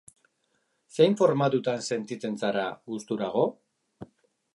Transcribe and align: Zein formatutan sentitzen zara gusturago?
Zein 0.95 1.11
formatutan 1.19 1.83
sentitzen 1.87 2.39
zara 2.45 2.63
gusturago? 2.95 3.45